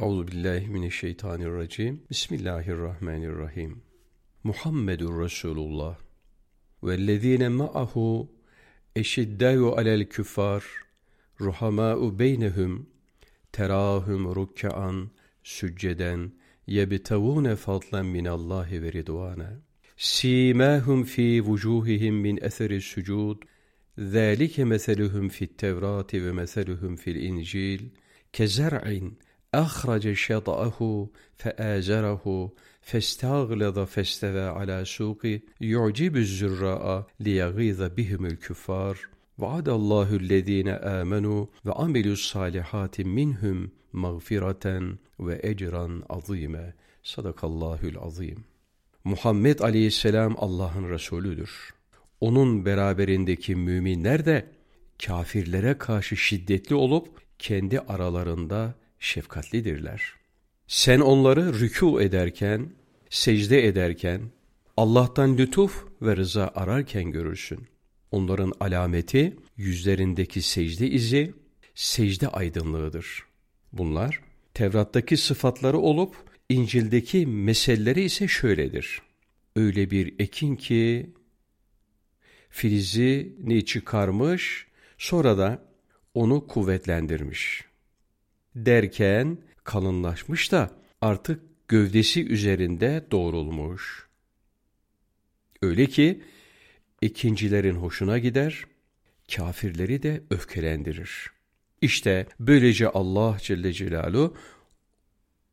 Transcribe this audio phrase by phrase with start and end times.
[0.00, 2.02] Euzu billahi mineşşeytanirracim.
[2.10, 3.82] Bismillahirrahmanirrahim.
[4.44, 5.96] Muhammedur Resulullah
[6.82, 8.32] vellezine ma'ahu
[8.96, 10.64] eşiddâ'u alel küffar
[11.40, 12.86] ruhamâ'u beynehum
[13.52, 15.10] terahum rukkan
[15.44, 16.32] sücceden
[16.66, 19.60] yebtevûne fadlen minallahi ve ridvana
[19.96, 23.42] simâhum fi vucuhihim min eseri sucud
[23.98, 27.80] ذَٰلِكَ مَثَلُهُمْ فِي التَّوْرَاتِ وَمَثَلُهُمْ فِي الْإِنْجِيلِ
[28.32, 28.84] كَزَرْعٍ
[29.53, 32.51] أَخْرَجَ شَطَأَهُ فَآزَرَهُ
[32.81, 35.23] فَاسْتَغْلَظَ فَاسْتَوَى عَلَى سُوقِ
[35.61, 38.97] يُعْجِبُ الزُّرَّاءَ لِيَغِيظَ بِهِمُ الْكُفَّارِ
[39.37, 44.65] وعد الله الذين آمنوا وعملوا الصالحات منهم مغفرة
[45.19, 46.73] وأجرا عظيما
[47.05, 48.43] Sadakallahül azim.
[49.03, 51.73] Muhammed Aleyhisselam Allah'ın Resulüdür.
[52.21, 54.45] Onun beraberindeki müminler de
[55.05, 60.14] kafirlere karşı şiddetli olup kendi aralarında şefkatlidirler.
[60.66, 62.70] Sen onları rükû ederken,
[63.10, 64.20] secde ederken,
[64.76, 67.66] Allah'tan lütuf ve rıza ararken görürsün.
[68.10, 71.34] Onların alameti yüzlerindeki secde izi,
[71.74, 73.24] secde aydınlığıdır.
[73.72, 74.20] Bunlar
[74.54, 76.16] Tevrat'taki sıfatları olup
[76.48, 79.02] İncil'deki meseleleri ise şöyledir.
[79.56, 81.10] Öyle bir ekin ki
[82.50, 84.66] filizini çıkarmış,
[84.98, 85.62] sonra da
[86.14, 87.69] onu kuvvetlendirmiş.
[88.56, 90.70] Derken kalınlaşmış da
[91.00, 94.06] artık gövdesi üzerinde doğrulmuş.
[95.62, 96.22] Öyle ki
[97.00, 98.64] ikincilerin hoşuna gider,
[99.36, 101.30] kafirleri de öfkelendirir.
[101.80, 104.36] İşte böylece Allah Celle Celaluhu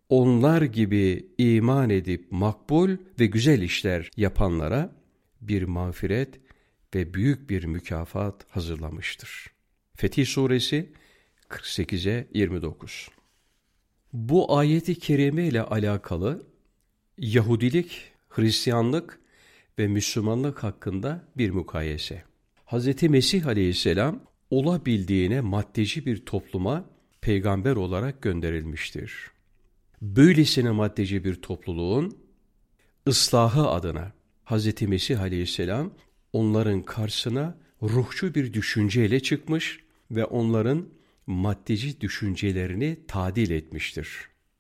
[0.10, 4.96] onlar gibi iman edip makbul ve güzel işler yapanlara
[5.42, 6.40] bir mağfiret
[6.96, 9.48] ve büyük bir mükafat hazırlamıştır.
[9.96, 10.90] Fetih Suresi
[11.50, 13.10] 48'e 29
[14.14, 16.44] Bu ayeti kerime ile alakalı
[17.18, 19.20] Yahudilik, Hristiyanlık
[19.80, 22.24] ve Müslümanlık hakkında bir mukayese.
[22.66, 23.04] Hz.
[23.04, 26.86] Mesih aleyhisselam olabildiğine maddeci bir topluma
[27.22, 29.32] peygamber olarak gönderilmiştir.
[30.02, 32.18] Böylesine maddeci bir topluluğun
[33.08, 34.12] ıslahı adına
[34.46, 34.82] Hz.
[34.82, 35.92] Mesih aleyhisselam
[36.34, 39.80] onların karşısına ruhçu bir düşünceyle çıkmış
[40.12, 40.86] ve onların
[41.28, 44.10] maddeci düşüncelerini tadil etmiştir.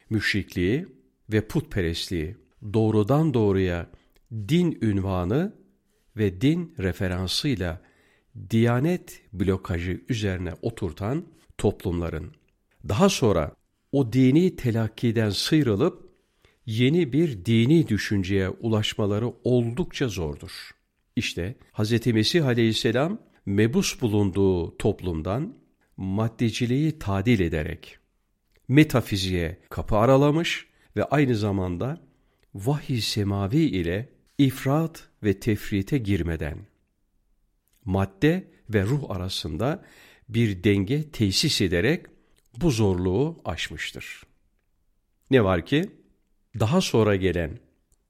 [0.09, 0.88] Müşrikliği
[1.31, 2.38] ve putperestliği
[2.73, 3.89] doğrudan doğruya
[4.31, 5.55] din ünvanı
[6.17, 7.81] ve din referansıyla
[8.50, 11.25] diyanet blokajı üzerine oturtan
[11.57, 12.31] toplumların
[12.89, 13.55] daha sonra
[13.91, 16.09] o dini telakkiden sıyrılıp
[16.66, 20.72] yeni bir dini düşünceye ulaşmaları oldukça zordur.
[21.16, 22.07] İşte Hz.
[22.07, 25.53] Mesih aleyhisselam mebus bulunduğu toplumdan
[25.97, 27.97] maddeciliği tadil ederek
[28.68, 32.02] metafiziğe kapı aralamış ve aynı zamanda
[32.56, 36.58] vahiy semavi ile ifrat ve tefrite girmeden
[37.85, 39.85] madde ve ruh arasında
[40.30, 42.06] bir denge tesis ederek
[42.58, 44.24] bu zorluğu aşmıştır.
[45.31, 45.90] Ne var ki
[46.59, 47.59] daha sonra gelen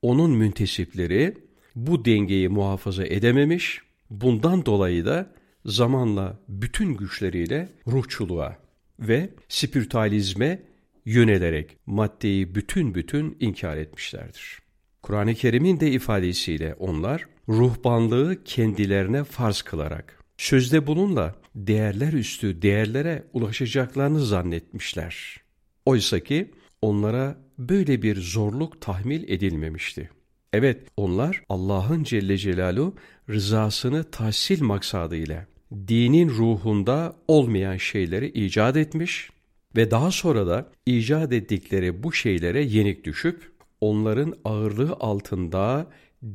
[0.01, 1.37] onun müntesipleri
[1.75, 5.33] bu dengeyi muhafaza edememiş, bundan dolayı da
[5.67, 8.57] zamanla bütün güçleriyle ruhçuluğa
[8.99, 10.63] ve spiritüalizme
[11.05, 14.59] yönelerek maddeyi bütün bütün inkar etmişlerdir.
[15.03, 24.25] Kur'an-ı Kerim'in de ifadesiyle onlar ruhbanlığı kendilerine farz kılarak sözde bununla değerler üstü değerlere ulaşacaklarını
[24.25, 25.37] zannetmişler.
[25.85, 26.51] Oysa ki
[26.81, 30.09] onlara böyle bir zorluk tahmil edilmemişti.
[30.53, 32.95] Evet onlar Allah'ın Celle Celaluhu
[33.29, 39.29] rızasını tahsil maksadıyla dinin ruhunda olmayan şeyleri icat etmiş
[39.75, 43.51] ve daha sonra da icat ettikleri bu şeylere yenik düşüp
[43.81, 45.87] onların ağırlığı altında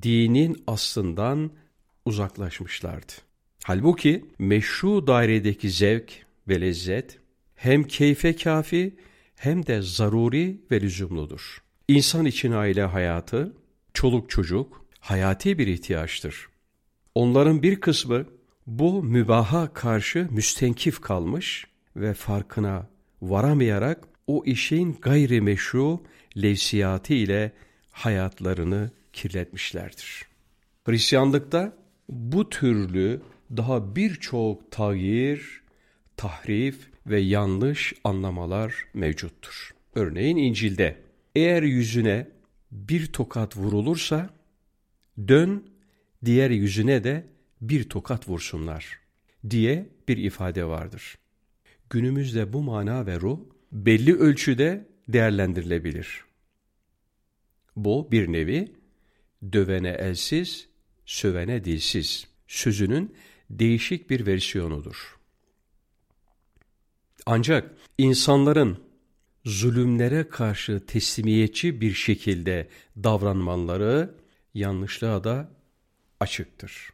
[0.03, 1.50] dinin aslından
[2.04, 3.12] uzaklaşmışlardı.
[3.65, 6.12] Halbuki meşru dairedeki zevk
[6.48, 7.19] ve lezzet
[7.54, 8.97] hem keyfe kafi
[9.37, 11.62] hem de zaruri ve lüzumludur.
[11.89, 13.57] İnsan için aile hayatı,
[13.95, 16.48] çoluk çocuk hayati bir ihtiyaçtır.
[17.15, 18.27] Onların bir kısmı
[18.66, 21.66] bu mübaha karşı müstenkif kalmış
[21.97, 22.86] ve farkına
[23.22, 26.00] varamayarak o işin gayri meşru
[26.36, 27.53] levsiyatı ile
[27.91, 30.26] hayatlarını kirletmişlerdir.
[30.84, 31.76] Hristiyanlıkta
[32.09, 33.22] bu türlü
[33.56, 35.62] daha birçok tağyir,
[36.16, 39.70] tahrif ve yanlış anlamalar mevcuttur.
[39.94, 40.97] Örneğin İncil'de
[41.34, 42.28] eğer yüzüne
[42.70, 44.30] bir tokat vurulursa
[45.28, 45.70] dön
[46.24, 47.26] diğer yüzüne de
[47.62, 49.00] bir tokat vursunlar
[49.50, 51.18] diye bir ifade vardır.
[51.91, 53.41] Günümüzde bu mana ve ruh
[53.72, 56.24] belli ölçüde değerlendirilebilir.
[57.76, 58.72] Bu bir nevi
[59.53, 60.68] dövene elsiz,
[61.06, 63.14] sövene dilsiz sözünün
[63.50, 65.18] değişik bir versiyonudur.
[67.26, 68.78] Ancak insanların
[69.44, 74.14] zulümlere karşı teslimiyetçi bir şekilde davranmaları
[74.54, 75.50] yanlışlığa da
[76.20, 76.92] açıktır.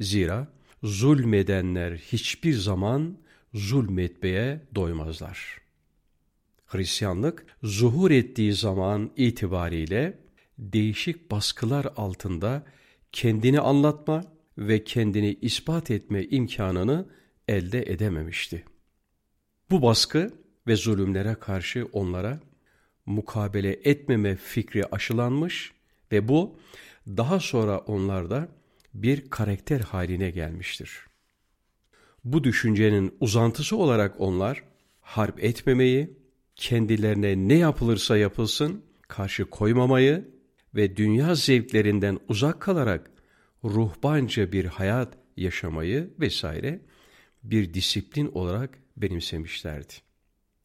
[0.00, 0.48] Zira
[0.82, 3.16] zulmedenler hiçbir zaman
[3.54, 5.60] zulmetmeye doymazlar.
[6.66, 10.18] Hristiyanlık zuhur ettiği zaman itibariyle
[10.58, 12.66] değişik baskılar altında
[13.12, 14.24] kendini anlatma
[14.58, 17.06] ve kendini ispat etme imkanını
[17.48, 18.64] elde edememişti.
[19.70, 20.34] Bu baskı
[20.66, 22.40] ve zulümlere karşı onlara
[23.06, 25.72] mukabele etmeme fikri aşılanmış
[26.12, 26.58] ve bu
[27.06, 28.48] daha sonra onlarda
[28.94, 31.06] bir karakter haline gelmiştir.
[32.24, 34.62] Bu düşüncenin uzantısı olarak onlar
[35.00, 36.18] harp etmemeyi,
[36.56, 40.28] kendilerine ne yapılırsa yapılsın karşı koymamayı
[40.74, 43.10] ve dünya zevklerinden uzak kalarak
[43.64, 46.80] ruhbanca bir hayat yaşamayı vesaire
[47.42, 49.92] bir disiplin olarak benimsemişlerdi.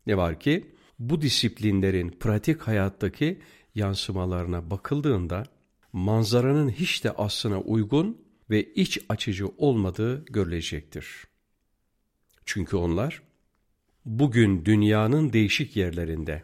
[0.08, 3.40] Ne var ki bu disiplinlerin pratik hayattaki
[3.76, 5.44] yansımalarına bakıldığında
[5.96, 11.08] manzaranın hiç de aslına uygun ve iç açıcı olmadığı görülecektir.
[12.46, 13.22] Çünkü onlar
[14.06, 16.44] bugün dünyanın değişik yerlerinde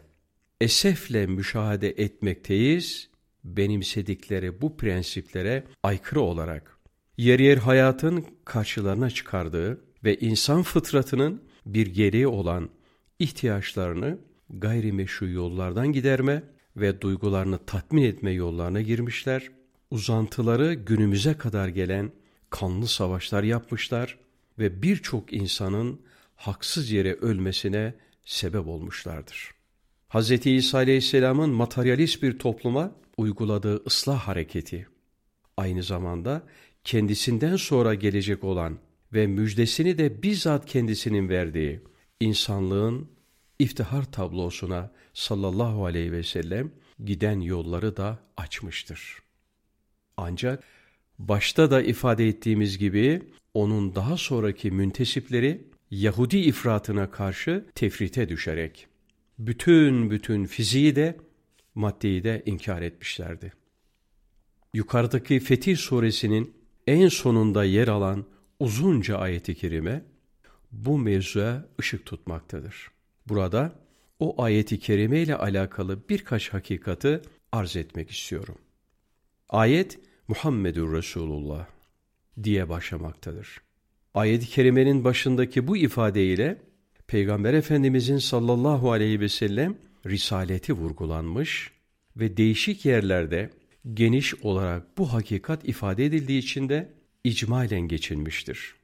[0.60, 3.10] esefle müşahede etmekteyiz,
[3.44, 6.78] benimsedikleri bu prensiplere aykırı olarak
[7.16, 12.70] yer yer hayatın karşılarına çıkardığı ve insan fıtratının bir gereği olan
[13.18, 14.18] ihtiyaçlarını
[14.50, 16.42] gayrimeşru yollardan giderme
[16.76, 19.50] ve duygularını tatmin etme yollarına girmişler.
[19.90, 22.12] Uzantıları günümüze kadar gelen
[22.50, 24.18] kanlı savaşlar yapmışlar
[24.58, 26.00] ve birçok insanın
[26.36, 29.50] haksız yere ölmesine sebep olmuşlardır.
[30.08, 30.46] Hz.
[30.46, 34.86] İsa Aleyhisselam'ın materyalist bir topluma uyguladığı ıslah hareketi,
[35.56, 36.42] aynı zamanda
[36.84, 38.78] kendisinden sonra gelecek olan
[39.12, 41.80] ve müjdesini de bizzat kendisinin verdiği
[42.20, 43.08] insanlığın
[43.58, 46.72] iftihar tablosuna sallallahu aleyhi ve sellem
[47.04, 49.18] giden yolları da açmıştır.
[50.16, 50.64] Ancak
[51.18, 53.22] başta da ifade ettiğimiz gibi
[53.54, 58.86] onun daha sonraki müntesipleri Yahudi ifratına karşı tefrite düşerek
[59.38, 61.16] bütün bütün fiziği de
[61.74, 63.52] maddeyi de inkar etmişlerdi.
[64.74, 66.54] Yukarıdaki Fetih suresinin
[66.86, 68.24] en sonunda yer alan
[68.60, 70.04] uzunca ayeti kerime
[70.72, 72.90] bu mevzuya ışık tutmaktadır.
[73.28, 73.72] Burada
[74.18, 77.20] o ayeti kerime ile alakalı birkaç hakikati
[77.52, 78.58] arz etmek istiyorum.
[79.48, 79.98] Ayet
[80.28, 81.66] Muhammedur Resulullah
[82.42, 83.60] diye başlamaktadır.
[84.14, 86.58] Ayet-i kerimenin başındaki bu ifadeyle
[87.06, 89.76] Peygamber Efendimizin sallallahu aleyhi ve sellem
[90.06, 91.70] risaleti vurgulanmış
[92.16, 93.50] ve değişik yerlerde
[93.94, 96.88] geniş olarak bu hakikat ifade edildiği için de
[97.24, 98.74] icmalen geçilmiştir.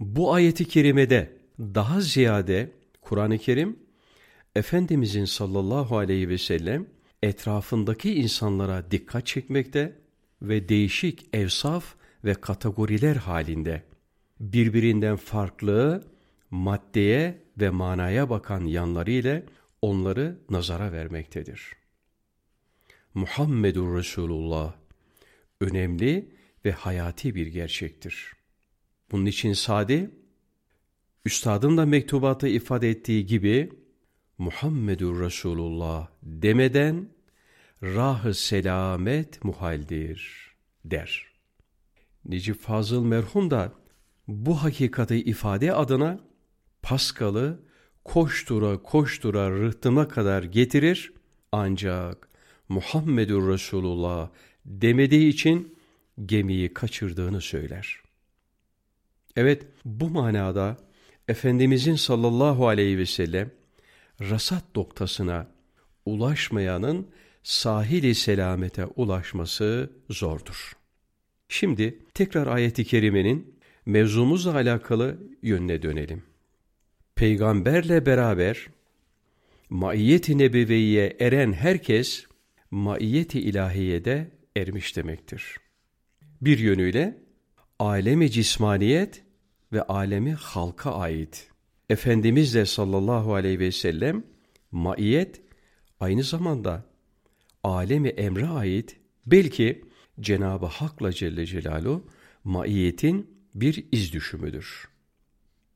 [0.00, 2.70] Bu ayeti kerimede daha ziyade
[3.12, 3.78] Kur'an-ı Kerim
[4.56, 6.86] Efendimizin sallallahu aleyhi ve sellem
[7.22, 9.98] etrafındaki insanlara dikkat çekmekte
[10.42, 11.94] ve değişik evsaf
[12.24, 13.82] ve kategoriler halinde
[14.40, 16.04] birbirinden farklı
[16.50, 19.46] maddeye ve manaya bakan yanları ile
[19.82, 21.72] onları nazara vermektedir.
[23.14, 24.74] Muhammedur Resulullah
[25.60, 26.28] önemli
[26.64, 28.32] ve hayati bir gerçektir.
[29.10, 30.10] Bunun için Sadi,
[31.24, 33.72] Üstadın da mektubatta ifade ettiği gibi
[34.38, 37.08] Muhammedur Resulullah demeden
[37.82, 40.50] rah selamet muhaldir
[40.84, 41.26] der.
[42.24, 43.72] Necip Fazıl merhum da
[44.28, 46.20] bu hakikati ifade adına
[46.82, 47.60] Paskal'ı
[48.04, 51.12] koştura koştura rıhtıma kadar getirir
[51.52, 52.28] ancak
[52.68, 54.30] Muhammedur Resulullah
[54.66, 55.78] demediği için
[56.26, 58.00] gemiyi kaçırdığını söyler.
[59.36, 60.76] Evet bu manada
[61.28, 63.50] Efendimizin sallallahu aleyhi ve sellem
[64.20, 65.46] rasat noktasına
[66.06, 67.08] ulaşmayanın
[67.42, 70.72] sahili selamete ulaşması zordur.
[71.48, 73.54] Şimdi tekrar ayeti kerimenin
[73.86, 76.22] mevzumuzla alakalı yönüne dönelim.
[77.14, 78.66] Peygamberle beraber
[79.70, 82.26] maiyet-i nebeviyye eren herkes
[82.70, 85.56] maiyet-i ilahiyede ermiş demektir.
[86.40, 87.18] Bir yönüyle
[87.78, 89.22] alemi cismaniyet
[89.72, 91.50] ve alemi halka ait.
[91.90, 94.24] Efendimiz de sallallahu aleyhi ve sellem
[94.70, 95.40] maiyet
[96.00, 96.84] aynı zamanda
[97.62, 99.84] alemi emre ait belki
[100.20, 102.06] Cenab-ı Hak'la Celle Celaluhu
[102.44, 104.88] maiyetin bir iz düşümüdür.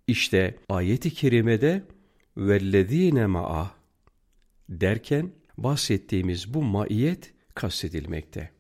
[0.06, 1.84] İşte ayeti kerimede
[2.36, 3.74] vellezine ma'ah
[4.68, 8.50] derken bahsettiğimiz bu maiyet kastedilmekte.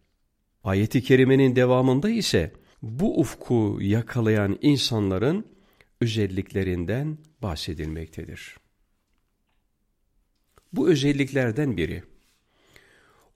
[0.64, 2.52] Ayeti kerimenin devamında ise
[2.88, 5.46] bu ufku yakalayan insanların
[6.00, 8.56] özelliklerinden bahsedilmektedir.
[10.72, 12.02] Bu özelliklerden biri,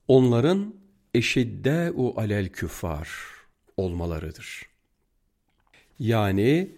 [0.09, 0.75] onların
[1.15, 3.09] eşiddâ'u alel küffar
[3.77, 4.63] olmalarıdır.
[5.99, 6.71] Yani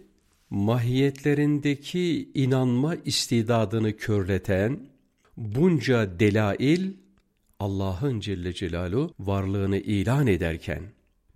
[0.50, 4.81] mahiyetlerindeki inanma istidadını körleten
[5.37, 6.93] bunca delail
[7.61, 10.83] Allah'ın Celle Celaluhu varlığını ilan ederken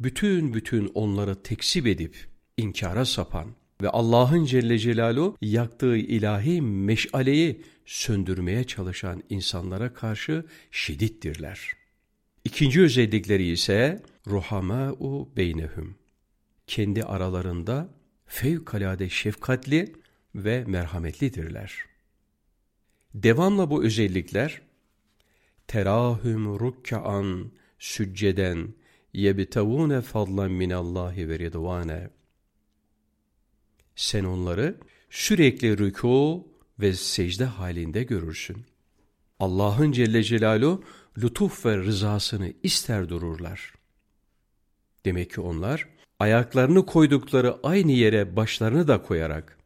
[0.01, 2.27] bütün bütün onları tekzip edip
[2.57, 11.73] inkara sapan ve Allah'ın Celle Celaluhu yaktığı ilahi meşaleyi söndürmeye çalışan insanlara karşı şiddettirler.
[12.45, 15.95] İkinci özellikleri ise ruhamâ'u beynehum.
[16.67, 17.89] Kendi aralarında
[18.27, 19.93] fevkalade şefkatli
[20.35, 21.75] ve merhametlidirler.
[23.15, 24.63] Devamla bu özellikler
[25.67, 28.75] terahüm rukkaan sücceden
[29.17, 32.11] yebtevune fadlan minallahi ve ridvane.
[33.97, 34.81] Sen onları
[35.11, 36.45] sürekli rükû
[36.81, 38.65] ve secde halinde görürsün.
[39.41, 40.85] Allah'ın Celle Celaluhu
[41.19, 43.73] lütuf ve rızasını ister dururlar.
[45.05, 49.59] Demek ki onlar ayaklarını koydukları aynı yere başlarını da koyarak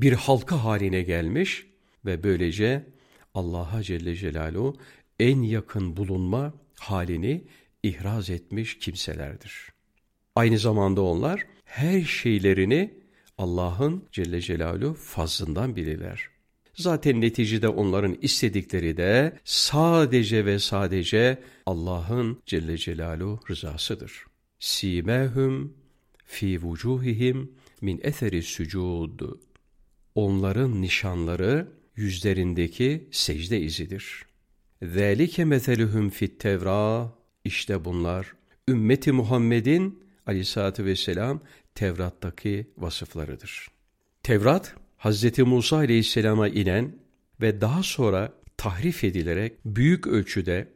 [0.00, 1.66] bir halka haline gelmiş
[2.04, 2.86] ve böylece
[3.34, 4.76] Allah'a Celle Celaluhu
[5.20, 7.44] en yakın bulunma halini
[7.84, 9.68] ihraz etmiş kimselerdir.
[10.34, 12.94] Aynı zamanda onlar her şeylerini
[13.38, 16.28] Allah'ın Celle Celaluhu fazlından bilirler.
[16.74, 24.24] Zaten neticede onların istedikleri de sadece ve sadece Allah'ın Celle Celaluhu rızasıdır.
[24.58, 25.74] Simehum
[26.24, 29.20] fi vucuhihim min eseri sucud.
[30.14, 34.26] Onların nişanları yüzlerindeki secde izidir.
[34.82, 37.12] Zelike meseluhum fit Tevra
[37.44, 38.34] işte bunlar
[38.68, 41.40] ümmeti Muhammed'in aleyhissalatü vesselam
[41.74, 43.68] Tevrat'taki vasıflarıdır.
[44.22, 45.38] Tevrat, Hz.
[45.38, 46.96] Musa aleyhisselama inen
[47.40, 50.68] ve daha sonra tahrif edilerek büyük ölçüde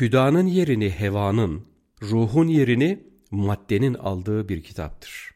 [0.00, 1.66] hüdanın yerini hevanın,
[2.02, 5.30] ruhun yerini maddenin aldığı bir kitaptır.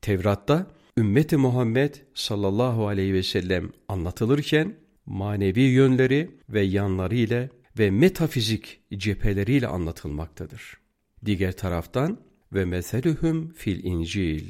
[0.00, 0.66] Tevrat'ta
[0.98, 4.74] ümmeti Muhammed sallallahu aleyhi ve sellem anlatılırken
[5.06, 10.80] manevi yönleri ve yanları ile ve metafizik cepheleriyle anlatılmaktadır.
[11.24, 12.20] Diğer taraftan
[12.52, 14.46] ve meselühüm fil İncil.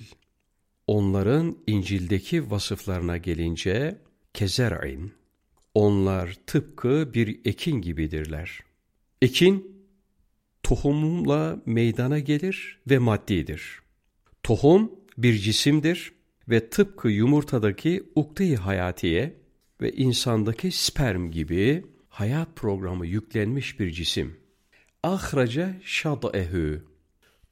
[0.87, 3.99] Onların İncil'deki vasıflarına gelince
[4.35, 5.13] kezer'in.
[5.75, 8.61] Onlar tıpkı bir ekin gibidirler.
[9.23, 9.87] Ekin
[10.63, 13.79] tohumla meydana gelir ve maddidir.
[14.43, 16.13] Tohum bir cisimdir
[16.49, 19.37] ve tıpkı yumurtadaki ukde-i hayatiye
[19.81, 21.85] ve insandaki sperm gibi
[22.21, 24.37] hayat programı yüklenmiş bir cisim.
[25.03, 26.85] Ahraca şad'ehü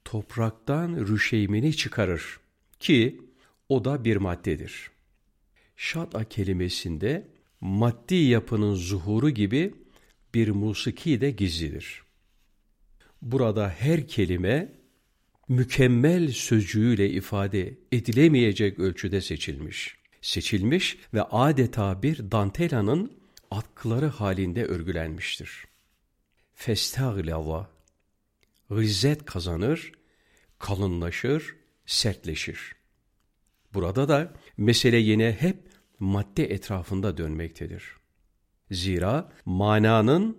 [0.04, 2.40] topraktan rüşeymini çıkarır
[2.80, 3.20] ki
[3.68, 4.90] o da bir maddedir.
[5.76, 7.28] Şad'a kelimesinde
[7.60, 9.74] maddi yapının zuhuru gibi
[10.34, 12.02] bir musiki de gizlidir.
[13.22, 14.72] Burada her kelime
[15.48, 19.96] mükemmel sözcüğüyle ifade edilemeyecek ölçüde seçilmiş.
[20.20, 23.17] Seçilmiş ve adeta bir dantelanın
[23.50, 25.64] atkıları halinde örgülenmiştir.
[26.54, 27.70] Festaglava,
[28.70, 29.92] gızzet kazanır,
[30.58, 32.76] kalınlaşır, sertleşir.
[33.74, 37.84] Burada da mesele yine hep madde etrafında dönmektedir.
[38.70, 40.38] Zira mananın,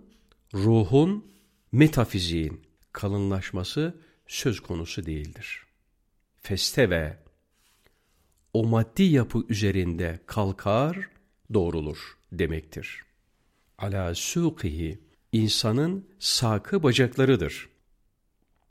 [0.54, 1.32] ruhun,
[1.72, 5.66] metafiziğin kalınlaşması söz konusu değildir.
[6.40, 7.18] Festeve,
[8.52, 11.10] o maddi yapı üzerinde kalkar,
[11.53, 13.05] doğrulur demektir.
[13.77, 14.99] Ala suqihi,
[15.31, 17.69] insanın sakı bacaklarıdır.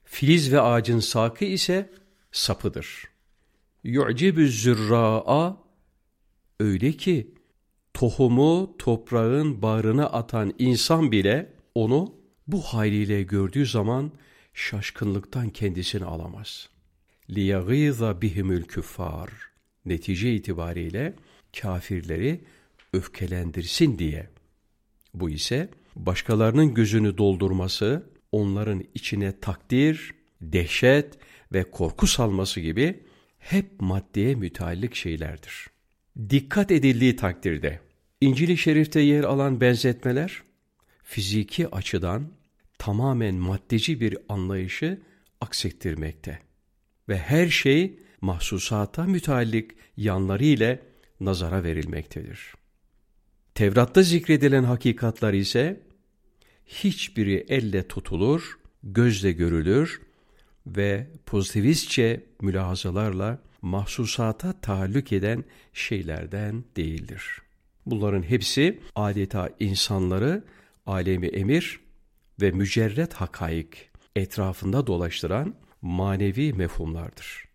[0.04, 1.90] Filiz ve ağacın sakı ise
[2.32, 3.04] sapıdır.
[3.84, 5.56] Yu'cibü zürra'a,
[6.60, 7.34] öyle ki
[7.94, 12.14] tohumu toprağın bağrına atan insan bile onu
[12.46, 14.12] bu haliyle gördüğü zaman
[14.54, 16.68] şaşkınlıktan kendisini alamaz.
[17.28, 19.30] لِيَغِيظَ bihimül küffar.
[19.84, 21.14] Netice itibariyle
[21.60, 22.44] kafirleri
[22.93, 24.29] öfkelendirsin diye.
[25.13, 31.17] Bu ise başkalarının gözünü doldurması, onların içine takdir, dehşet
[31.53, 32.99] ve korku salması gibi
[33.37, 35.67] hep maddeye müteallik şeylerdir.
[36.29, 37.79] Dikkat edildiği takdirde
[38.21, 40.43] İncil-i Şerif'te yer alan benzetmeler
[41.03, 42.31] fiziki açıdan
[42.77, 45.01] tamamen maddeci bir anlayışı
[45.41, 46.39] aksettirmekte.
[47.09, 50.79] Ve her şey mahsusata müteallik yanları ile
[51.19, 52.53] nazara verilmektedir.
[53.59, 55.79] Tevrat'ta zikredilen hakikatlar ise
[56.65, 60.01] hiçbiri elle tutulur, gözle görülür
[60.67, 67.23] ve pozitivistçe mülahazalarla mahsusata tahallük eden şeylerden değildir.
[67.85, 70.43] Bunların hepsi adeta insanları
[70.85, 71.79] alemi emir
[72.41, 77.45] ve mücerret hakaik etrafında dolaştıran manevi mefhumlardır.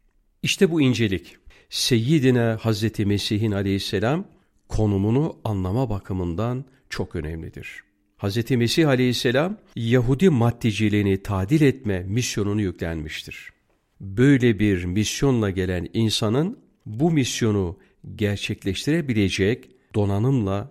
[0.43, 1.37] İşte bu incelik
[1.71, 4.34] Seyyidine Hazreti Mesih'in aleyhisselam
[4.69, 7.85] konumunu anlama bakımından çok önemlidir.
[8.19, 8.51] Hz.
[8.51, 13.53] Mesih aleyhisselam Yahudi maddeciliğini tadil etme misyonunu yüklenmiştir.
[14.01, 17.79] Böyle bir misyonla gelen insanın bu misyonu
[18.17, 20.71] gerçekleştirebilecek donanımla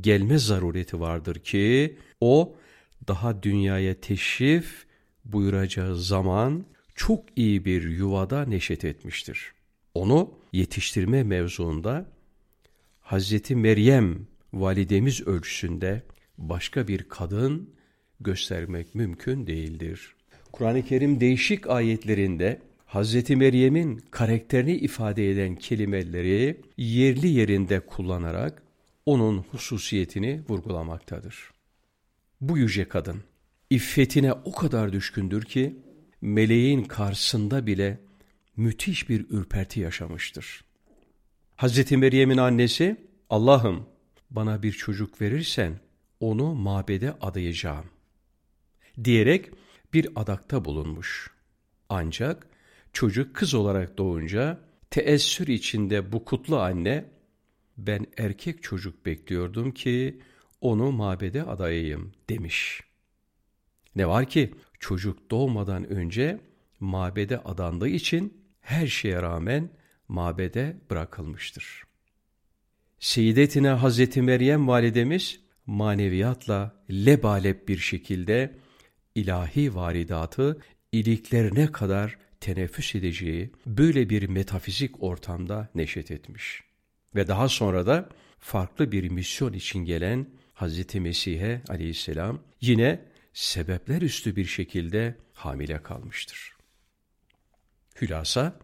[0.00, 2.56] gelme zarureti vardır ki o
[3.08, 4.86] daha dünyaya teşrif
[5.24, 6.64] buyuracağı zaman
[6.94, 9.52] çok iyi bir yuvada neşet etmiştir.
[9.94, 12.06] Onu yetiştirme mevzuunda
[13.04, 16.02] Hazreti Meryem validemiz ölçüsünde
[16.38, 17.70] başka bir kadın
[18.20, 20.14] göstermek mümkün değildir.
[20.52, 28.62] Kur'an-ı Kerim değişik ayetlerinde Hazreti Meryem'in karakterini ifade eden kelimeleri yerli yerinde kullanarak
[29.06, 31.50] onun hususiyetini vurgulamaktadır.
[32.40, 33.22] Bu yüce kadın
[33.70, 35.76] iffetine o kadar düşkündür ki
[36.20, 37.98] meleğin karşısında bile
[38.56, 40.64] müthiş bir ürperti yaşamıştır.
[41.56, 42.96] Hazreti Meryem'in annesi
[43.30, 43.86] Allah'ım
[44.30, 45.80] bana bir çocuk verirsen
[46.20, 47.84] onu mabede adayacağım
[49.04, 49.50] diyerek
[49.92, 51.30] bir adakta bulunmuş.
[51.88, 52.46] Ancak
[52.92, 57.04] çocuk kız olarak doğunca teessür içinde bu kutlu anne
[57.78, 60.20] ben erkek çocuk bekliyordum ki
[60.60, 62.80] onu mabede adayayım demiş.
[63.96, 66.40] Ne var ki çocuk doğmadan önce
[66.80, 69.70] mabede adandığı için her şeye rağmen
[70.08, 71.82] mabede bırakılmıştır.
[72.98, 78.58] Seyyidetine Hazreti Meryem validemiz maneviyatla lebalep bir şekilde
[79.14, 80.60] ilahi varidatı
[80.92, 86.62] iliklerine kadar teneffüs edeceği böyle bir metafizik ortamda neşet etmiş.
[87.14, 93.00] Ve daha sonra da farklı bir misyon için gelen Hazreti Mesih'e aleyhisselam yine
[93.32, 96.52] sebepler üstü bir şekilde hamile kalmıştır.
[98.00, 98.58] Hülasa,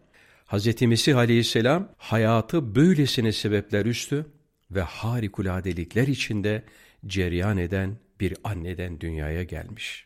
[0.51, 0.81] Hz.
[0.81, 4.25] Mesih aleyhisselam hayatı böylesine sebepler üstü
[4.71, 6.63] ve harikuladelikler içinde
[7.05, 10.05] cereyan eden bir anneden dünyaya gelmiş.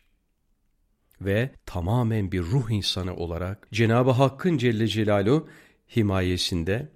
[1.20, 5.48] Ve tamamen bir ruh insanı olarak Cenab-ı Hakk'ın Celle Celaluhu
[5.96, 6.88] himayesinde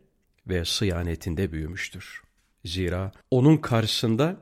[0.47, 2.23] ve sıyanetinde büyümüştür.
[2.65, 4.37] Zira onun karşısında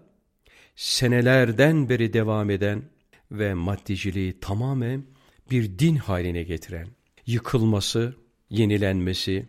[0.77, 2.83] senelerden beri devam eden
[3.31, 5.05] ve maddiciliği tamamen
[5.51, 6.89] bir din haline getiren,
[7.27, 9.49] yıkılması, yenilenmesi,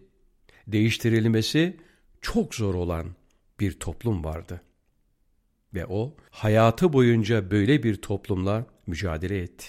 [0.67, 1.77] değiştirilmesi
[2.21, 3.15] çok zor olan
[3.59, 4.62] bir toplum vardı.
[5.73, 9.65] Ve o hayatı boyunca böyle bir toplumla mücadele etti.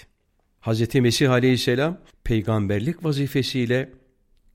[0.61, 0.95] Hz.
[0.95, 3.93] Mesih aleyhisselam peygamberlik vazifesiyle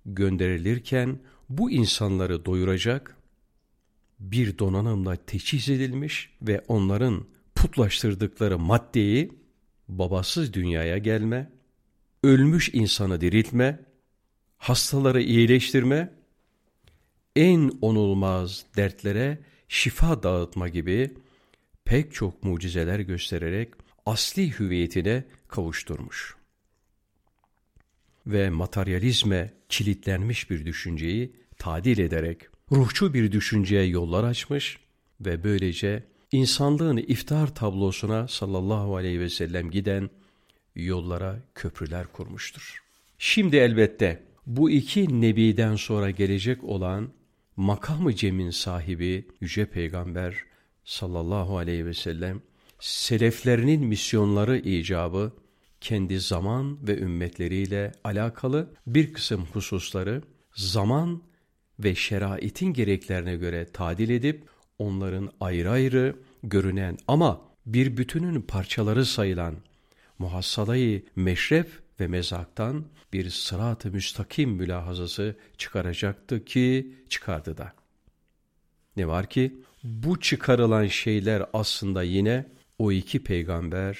[0.06, 3.16] gönderilirken bu insanları doyuracak
[4.20, 9.32] bir donanımla teçhiz edilmiş ve onların putlaştırdıkları maddeyi
[9.88, 11.52] babasız dünyaya gelme,
[12.24, 13.80] ölmüş insanı diriltme,
[14.58, 16.12] hastaları iyileştirme,
[17.36, 19.38] en onulmaz dertlere
[19.68, 21.14] şifa dağıtma gibi
[21.84, 23.74] pek çok mucizeler göstererek
[24.06, 26.36] asli hüviyetine kavuşturmuş.
[28.26, 32.42] Ve materyalizme kilitlenmiş bir düşünceyi tadil ederek
[32.72, 34.78] ruhçu bir düşünceye yollar açmış
[35.20, 40.10] ve böylece insanlığın iftar tablosuna sallallahu aleyhi ve sellem giden
[40.74, 42.82] yollara köprüler kurmuştur.
[43.18, 47.08] Şimdi elbette bu iki nebiden sonra gelecek olan
[47.56, 50.34] makamı cemin sahibi Yüce Peygamber
[50.84, 52.42] sallallahu aleyhi ve sellem
[52.80, 55.32] seleflerinin misyonları icabı
[55.80, 60.22] kendi zaman ve ümmetleriyle alakalı bir kısım hususları
[60.54, 61.22] zaman
[61.78, 64.44] ve şeraitin gereklerine göre tadil edip
[64.78, 69.54] onların ayrı ayrı görünen ama bir bütünün parçaları sayılan
[70.18, 71.66] muhassalayı meşref
[72.00, 77.72] ve mezaktan bir sırat-ı müstakim mülahazası çıkaracaktı ki çıkardı da.
[78.96, 82.46] Ne var ki bu çıkarılan şeyler aslında yine
[82.78, 83.98] o iki peygamber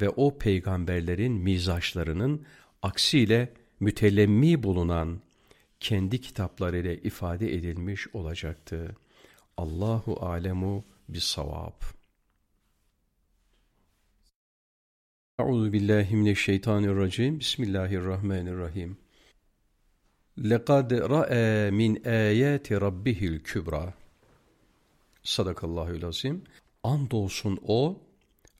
[0.00, 2.46] ve o peygamberlerin mizaçlarının
[2.82, 5.20] aksiyle mütellemmi bulunan
[5.80, 8.96] kendi kitaplarıyla ifade edilmiş olacaktı.
[9.56, 11.99] Allahu alemu bis savab.
[15.40, 17.40] Euzu billahi mineşşeytanirracim.
[17.40, 18.96] Bismillahirrahmanirrahim.
[20.38, 23.94] Lekad ra'a min ayati rabbihil kübra.
[25.22, 26.42] Sadakallahü lazim.
[26.82, 27.98] Andolsun o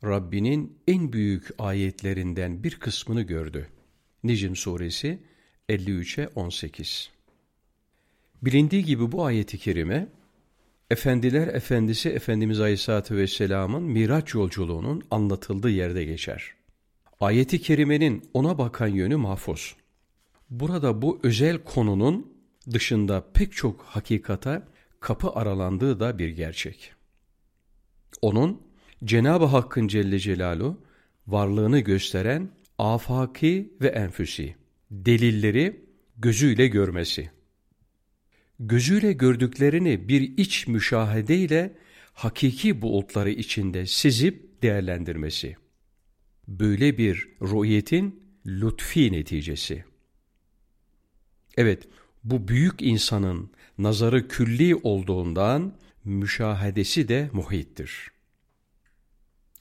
[0.04, 3.68] Rabbinin en büyük ayetlerinden bir kısmını gördü.
[4.24, 5.18] Necm suresi
[5.68, 7.10] 53'e 18.
[8.42, 10.08] Bilindiği gibi bu ayeti kerime
[10.90, 16.59] Efendiler Efendisi Efendimiz Aleyhisselatü Vesselam'ın Miraç yolculuğunun anlatıldığı yerde geçer.
[17.20, 19.76] Ayeti kerimenin ona bakan yönü mahfuz.
[20.50, 22.32] Burada bu özel konunun
[22.72, 24.68] dışında pek çok hakikata
[25.00, 26.92] kapı aralandığı da bir gerçek.
[28.22, 28.62] Onun
[29.04, 30.80] Cenab-ı Hakk'ın Celle Celalu
[31.26, 34.54] varlığını gösteren afaki ve enfüsi,
[34.90, 35.84] delilleri
[36.18, 37.30] gözüyle görmesi.
[38.60, 41.76] Gözüyle gördüklerini bir iç müşahedeyle
[42.12, 45.56] hakiki bulutları içinde sizip değerlendirmesi.
[46.50, 49.84] Böyle bir ruhiyetin lütfi neticesi.
[51.56, 51.88] Evet,
[52.24, 58.10] bu büyük insanın nazarı külli olduğundan müşahedesi de muhittir.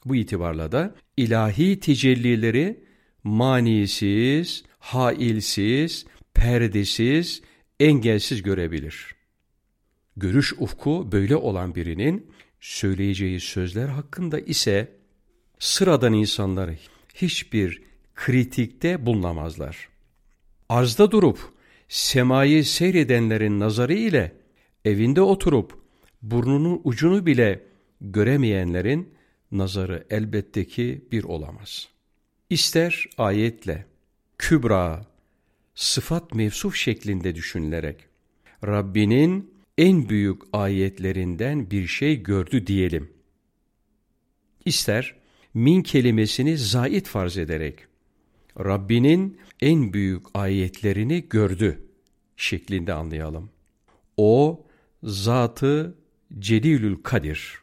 [0.04, 2.84] Bu itibarla da ilahi tecellileri
[3.24, 7.42] manisiz, hailsiz, perdesiz,
[7.80, 9.14] engelsiz görebilir.
[10.16, 14.99] Görüş ufku böyle olan birinin söyleyeceği sözler hakkında ise
[15.60, 16.70] sıradan insanlar
[17.14, 17.82] hiçbir
[18.14, 19.88] kritikte bulunamazlar.
[20.68, 21.38] Arzda durup
[21.88, 24.32] semayı seyredenlerin nazarı ile
[24.84, 25.78] evinde oturup
[26.22, 27.62] burnunun ucunu bile
[28.00, 29.14] göremeyenlerin
[29.52, 31.88] nazarı elbette ki bir olamaz.
[32.50, 33.86] İster ayetle,
[34.38, 35.06] kübra,
[35.74, 37.96] sıfat mevsuf şeklinde düşünülerek,
[38.66, 43.12] Rabbinin en büyük ayetlerinden bir şey gördü diyelim.
[44.64, 45.19] İster
[45.54, 47.78] min kelimesini zait farz ederek,
[48.58, 51.86] Rabbinin en büyük ayetlerini gördü
[52.36, 53.50] şeklinde anlayalım.
[54.16, 54.66] O
[55.02, 55.94] zatı
[56.38, 57.58] Celilül Kadir.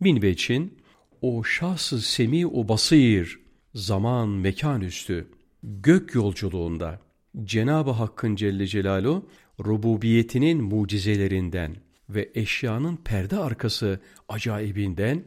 [0.00, 0.78] Minveç'in
[1.22, 3.40] o şahsı semi o basir,
[3.74, 5.28] zaman mekan üstü,
[5.62, 7.00] gök yolculuğunda
[7.44, 9.28] Cenab-ı Hakk'ın Celle Celaluhu
[9.64, 11.76] rububiyetinin mucizelerinden
[12.08, 15.24] ve eşyanın perde arkası acayibinden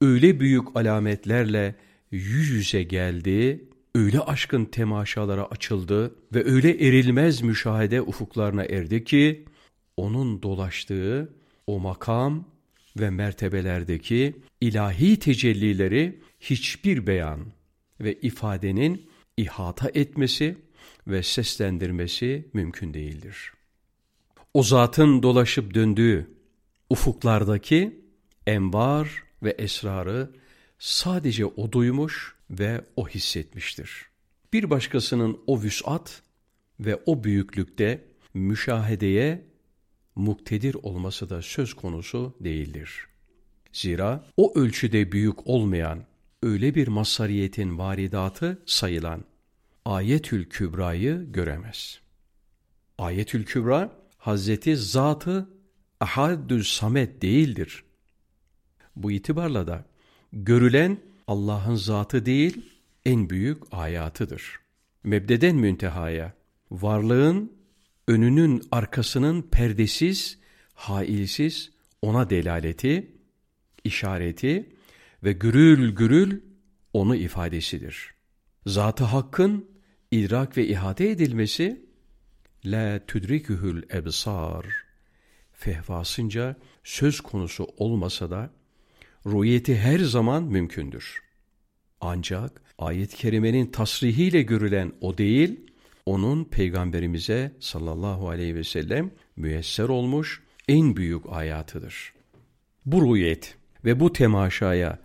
[0.00, 1.74] öyle büyük alametlerle
[2.10, 9.44] yüz yüze geldi, öyle aşkın temaşalara açıldı ve öyle erilmez müşahede ufuklarına erdi ki,
[9.96, 11.34] onun dolaştığı
[11.66, 12.48] o makam
[12.96, 17.40] ve mertebelerdeki ilahi tecellileri hiçbir beyan
[18.00, 20.56] ve ifadenin ihata etmesi
[21.06, 23.52] ve seslendirmesi mümkün değildir.
[24.54, 26.30] O zatın dolaşıp döndüğü
[26.90, 28.00] ufuklardaki
[28.46, 30.30] envar ve esrarı
[30.78, 34.06] sadece o duymuş ve o hissetmiştir.
[34.52, 36.22] Bir başkasının o vüsat
[36.80, 39.46] ve o büyüklükte müşahedeye
[40.14, 43.06] muktedir olması da söz konusu değildir.
[43.72, 46.04] Zira o ölçüde büyük olmayan,
[46.42, 49.24] öyle bir masariyetin varidatı sayılan
[49.84, 52.00] Ayetül Kübra'yı göremez.
[52.98, 55.48] Ayetül Kübra, Hazreti Zatı
[56.00, 57.84] Ahadül Samet değildir.
[59.02, 59.84] Bu itibarla da
[60.32, 62.70] görülen Allah'ın zatı değil,
[63.04, 64.56] en büyük ayatıdır.
[65.04, 66.32] Mebdeden müntehaya,
[66.70, 67.52] varlığın
[68.08, 70.38] önünün arkasının perdesiz,
[70.74, 71.70] hailsiz
[72.02, 73.12] ona delaleti,
[73.84, 74.68] işareti
[75.24, 76.40] ve gürül gürül
[76.92, 78.14] onu ifadesidir.
[78.66, 79.70] Zatı Hakk'ın
[80.10, 81.86] idrak ve ihate edilmesi
[82.64, 84.66] la tudrikühül ebsar
[85.52, 88.57] fehvasınca söz konusu olmasa da
[89.32, 91.22] rüyeti her zaman mümkündür.
[92.00, 95.60] Ancak ayet-i kerimenin tasrihiyle görülen o değil,
[96.06, 102.12] onun peygamberimize sallallahu aleyhi ve sellem müyesser olmuş en büyük ayatıdır.
[102.86, 104.98] Bu rüyet ve bu temaşaya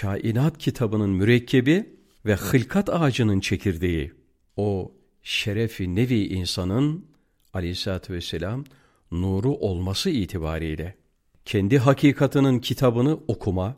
[0.00, 4.12] kainat kitabının mürekkebi ve hılkat ağacının çekirdeği,
[4.56, 7.06] o şerefi nevi insanın
[7.54, 8.64] aleyhissalatü vesselam
[9.12, 10.96] nuru olması itibariyle
[11.46, 13.76] kendi hakikatının kitabını okuma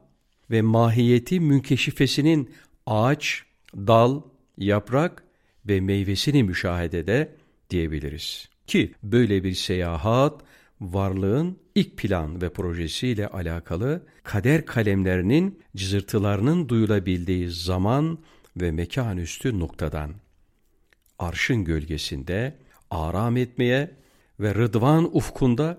[0.50, 2.50] ve mahiyeti münkeşifesinin
[2.86, 3.42] ağaç,
[3.76, 4.22] dal,
[4.56, 5.24] yaprak
[5.68, 7.36] ve meyvesini müşahedede
[7.70, 8.48] diyebiliriz.
[8.66, 10.40] Ki böyle bir seyahat
[10.80, 18.18] varlığın ilk plan ve projesiyle alakalı kader kalemlerinin cızırtılarının duyulabildiği zaman
[18.56, 20.10] ve mekan üstü noktadan
[21.18, 22.58] arşın gölgesinde
[22.90, 23.90] aram etmeye
[24.40, 25.78] ve rıdvan ufkunda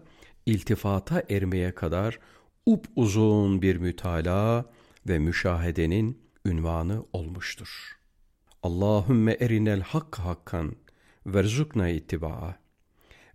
[0.49, 2.19] iltifata ermeye kadar
[2.65, 4.65] up uzun bir mütalaa
[5.07, 7.97] ve müşahedenin ünvanı olmuştur.
[8.63, 10.75] Allahümme erinel hakka hakkan
[11.25, 12.55] verzukna ittiba'a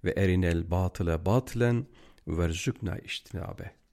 [0.05, 1.87] ve erinel batıle batılen
[2.29, 3.84] verzukna iştinabe.